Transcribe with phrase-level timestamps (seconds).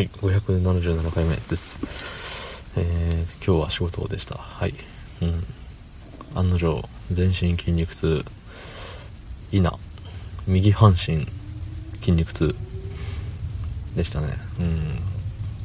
[0.00, 2.64] はい、577回目です。
[2.74, 4.36] えー、今日は仕事でした。
[4.38, 4.72] はい。
[5.20, 5.44] うん。
[6.34, 8.24] 案の定、全身筋肉痛、
[9.52, 9.78] いな、
[10.46, 11.26] 右半身
[11.98, 12.54] 筋肉痛
[13.94, 14.28] でしたね。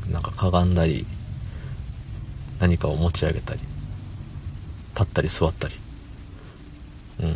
[0.05, 0.11] うん。
[0.11, 1.05] なんかかがんだり、
[2.59, 3.61] 何かを持ち上げたり、
[4.95, 5.75] 立ったり座ったり、
[7.21, 7.29] うん。
[7.29, 7.35] も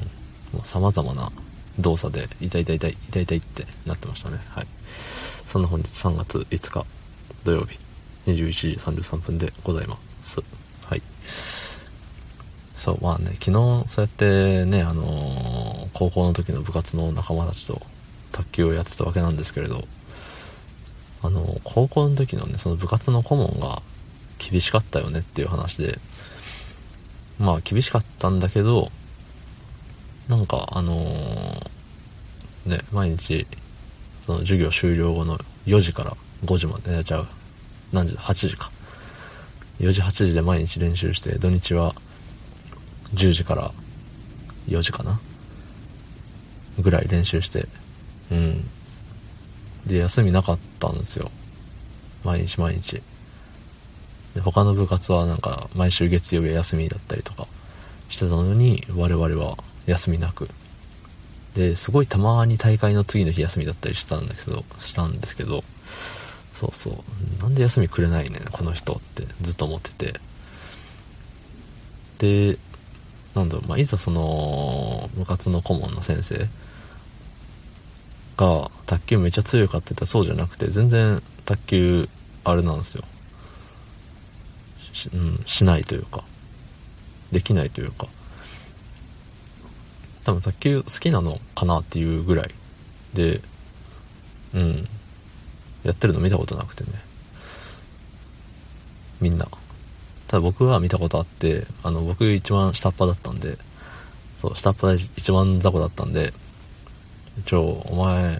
[0.55, 1.31] う様々な
[1.79, 4.39] 動作で、痛い痛い痛い、痛い痛いってなってましたね。
[4.49, 4.67] はい。
[5.49, 6.85] そんな本日3月5日
[7.43, 7.79] 土曜日
[8.27, 10.39] 21時33分でございます。
[10.85, 11.01] はい。
[12.75, 13.51] そう、まあね、昨日
[13.89, 17.81] そうやってね、あのー高校の時の部活の仲間たちと
[18.31, 19.85] 卓球をやってたわけなんですけれど、
[21.23, 23.81] あのー高校の時のね、その部活の顧問が
[24.37, 25.97] 厳しかったよねっていう話で、
[27.39, 28.91] まあ厳しかったんだけど、
[30.27, 31.69] なんかあのー
[32.69, 33.47] ね、毎日
[34.29, 37.27] その授業終了後の4時から5時まで、ね、じゃあ
[37.91, 38.69] 何時だ？8時か。
[39.79, 41.95] 4時8時で毎日練習して土日は
[43.15, 43.71] 10時から
[44.67, 45.19] 4時かな？
[46.77, 47.67] ぐらい練習して。
[48.31, 48.69] うん。
[49.87, 51.31] で休みなかったんですよ。
[52.23, 53.01] 毎日毎日。
[54.35, 57.47] で他の部活はなんか毎週月曜日は休みだったりとか
[58.09, 60.47] してたのに我々は休みなく
[61.55, 65.63] ですごいたまに大会の次の日休みだったりしたんだけどしたんですけど
[66.53, 67.41] そうそう。
[67.41, 70.19] なんで休みくれないねこの人ってずっと思ってて。
[72.19, 72.57] で
[73.33, 76.47] なんだろう、まあ、いざその部活の顧問の先生
[78.35, 82.09] が卓球めっちゃ強いかって言ったらそうじゃなくて全然卓球
[82.43, 83.03] あれなんですよ。
[84.91, 86.23] し,、うん、しないというか
[87.31, 88.07] できないというか。
[90.29, 92.51] 多分卓球好きなのかなっていうぐらい
[93.15, 93.41] で
[94.53, 94.87] うん。
[95.83, 96.89] やってるの見たことなくてね。
[99.21, 99.47] みんな。
[100.27, 103.57] ただ僕は見たことあってあの僕一番下っ端だったんで
[104.39, 106.31] そう下っ端で一番雑魚だったんで
[107.39, 108.37] 一応お前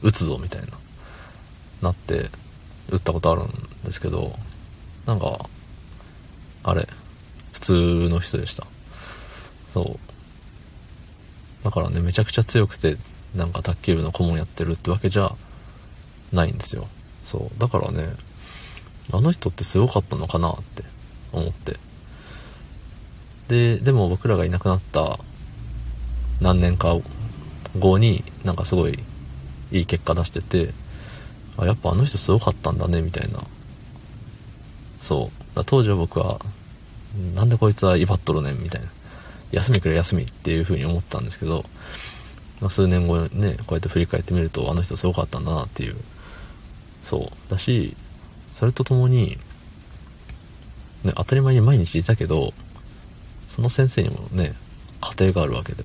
[0.00, 0.68] 打つぞみたいな
[1.82, 2.30] なって
[2.90, 3.48] 打ったことあるん
[3.84, 4.34] ですけど
[5.04, 5.50] なんか
[6.62, 6.88] あれ
[7.52, 7.72] 普通
[8.08, 8.66] の人でした。
[9.74, 10.10] そう。
[11.64, 12.96] だからねめちゃくちゃ強くて
[13.34, 15.34] なんか卓球部の顧問やってるってわけじゃ
[16.32, 16.88] ないんですよ。
[17.24, 17.60] そう。
[17.60, 18.08] だからね
[19.12, 20.84] あの人ってすごかったのかなって
[21.32, 21.76] 思って。
[23.48, 25.18] ででも僕らがいなくなった
[26.40, 26.96] 何年か
[27.78, 28.98] 後になんかすごい
[29.72, 30.72] いい結果出してて
[31.56, 33.42] あやっぱあの人すごかったんだねみたいな。
[35.00, 35.56] そう。
[35.56, 36.40] だ当時は僕は
[37.34, 38.88] なんでこいつは威張っとるねんみたいな。
[39.52, 41.64] 休みくれ休みっていう風に思ったんですけど、
[42.60, 45.96] まあ、数年後ねこうやって振り返ってみるとあの人すごかったんだなっていう。
[47.04, 47.50] そう。
[47.50, 47.96] だし
[48.52, 49.38] それとともに、
[51.04, 52.52] ね、当たり前に毎日いたけど
[53.48, 54.54] その先生にもね
[55.00, 55.84] 家庭があるわけで。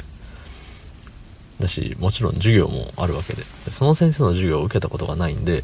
[1.60, 3.44] だしもちろん授業もあるわけで。
[3.66, 5.64] でその先生の授業を受けたことがないんで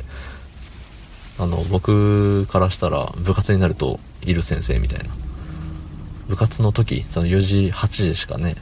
[1.38, 5.21] あの僕からしたら部活になるといる先生みたいな。
[6.32, 8.56] 部活の時その4時8時しかね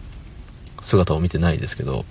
[0.82, 2.04] 姿を見てないですけど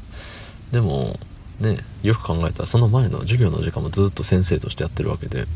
[0.71, 1.19] でも
[1.59, 5.47] ねよく考えたらその前の授業の時間もずっと先生としてやってるわけで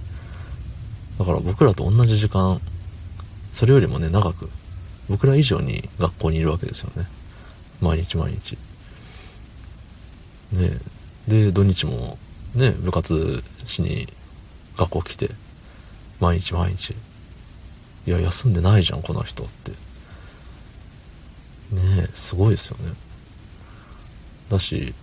[1.20, 2.60] だから僕らと同じ時間
[3.52, 4.50] それよりもね長く
[5.08, 7.06] 僕ら以上に学校にいるわけですよね。
[7.80, 8.56] 毎日毎日。
[10.52, 10.70] ね
[11.28, 12.18] で土日も
[12.54, 14.08] ね部活しに
[14.76, 15.30] 学校来て
[16.18, 16.94] 毎日毎日
[18.06, 19.72] いや休んでないじゃんこの人って。
[21.72, 22.92] ねすごいですよね。
[24.50, 24.94] だし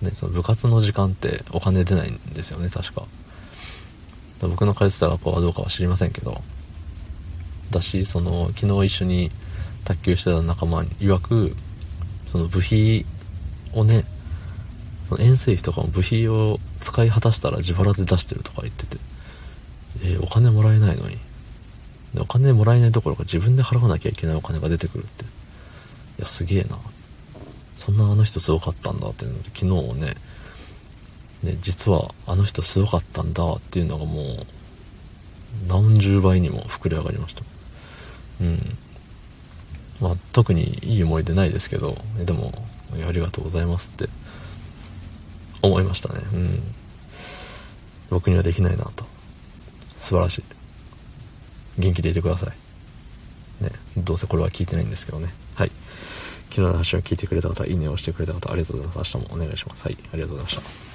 [0.00, 3.06] ねその部活の時間ってお金出ないんですよね確か。
[4.40, 6.40] 僕の通ってた学校はどうかは知りませんけど。
[7.70, 9.30] だしその昨日一緒に
[9.84, 11.56] 卓球してた仲間に曰く
[12.30, 13.06] その部費
[13.72, 14.04] をね
[15.08, 18.98] その遠征費とかも部費を使い果たしたら自腹で出してるとか言ってて。
[20.02, 21.18] えーお金もらえないのに。
[22.18, 25.24] お金もらえないどころか自分で払わなきゃいけないお金が出てくるって。
[26.22, 26.78] やすげえな。
[27.76, 30.14] そんなあの人すごかったんだっていうので昨日ね
[31.42, 34.26] ね実はあの人すごかったんだっていうのがもう
[35.68, 37.42] 何十倍にも膨れ上がりました。
[38.40, 38.78] うん。
[40.00, 42.52] まあ特にいい思い出ないですけどでも
[43.06, 44.08] ありがとうございますって
[45.60, 46.20] 思いましたね。
[46.32, 46.74] うん。
[48.10, 49.04] 僕にはできないなと。
[50.00, 50.44] 素晴らしい。
[51.78, 52.61] 元気でいてください。
[53.62, 55.32] ねどうせこれは聞いてないんですけどね。
[55.54, 55.70] はい。
[56.50, 59.16] 昨日の話を聞いてくれた方いいねを押してくれた方ありがとうございます。
[59.16, 59.84] 明日もお願いします。
[59.84, 59.96] はい。
[60.12, 60.91] ありがとうございました。